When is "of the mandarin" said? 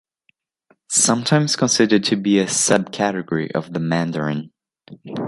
3.51-4.51